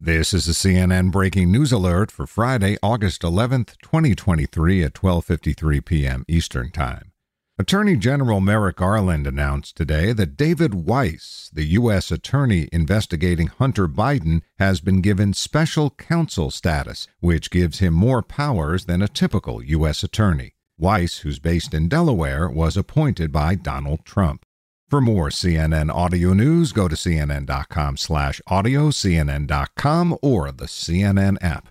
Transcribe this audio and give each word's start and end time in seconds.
This 0.00 0.32
is 0.32 0.46
a 0.46 0.52
CNN 0.52 1.10
breaking 1.10 1.50
news 1.50 1.72
alert 1.72 2.12
for 2.12 2.24
Friday, 2.24 2.76
August 2.84 3.22
11th, 3.22 3.76
2023 3.82 4.84
at 4.84 4.94
12:53 4.94 5.84
p.m. 5.84 6.24
Eastern 6.28 6.70
Time. 6.70 7.10
Attorney 7.58 7.96
General 7.96 8.40
Merrick 8.40 8.76
Garland 8.76 9.26
announced 9.26 9.76
today 9.76 10.12
that 10.12 10.36
David 10.36 10.86
Weiss, 10.86 11.50
the 11.52 11.64
U.S. 11.80 12.12
attorney 12.12 12.68
investigating 12.72 13.48
Hunter 13.48 13.88
Biden, 13.88 14.42
has 14.60 14.80
been 14.80 15.00
given 15.00 15.34
special 15.34 15.90
counsel 15.90 16.52
status, 16.52 17.08
which 17.18 17.50
gives 17.50 17.80
him 17.80 17.92
more 17.92 18.22
powers 18.22 18.84
than 18.84 19.02
a 19.02 19.08
typical 19.08 19.64
U.S. 19.64 20.04
attorney. 20.04 20.54
Weiss, 20.78 21.18
who's 21.18 21.40
based 21.40 21.74
in 21.74 21.88
Delaware, 21.88 22.48
was 22.48 22.76
appointed 22.76 23.32
by 23.32 23.56
Donald 23.56 24.04
Trump. 24.04 24.44
For 24.88 25.02
more 25.02 25.28
CNN 25.28 25.94
audio 25.94 26.32
news, 26.32 26.72
go 26.72 26.88
to 26.88 26.96
cnn.com 26.96 27.98
slash 27.98 28.40
audio, 28.46 28.88
cnn.com, 28.88 30.16
or 30.22 30.50
the 30.50 30.64
CNN 30.64 31.36
app. 31.42 31.68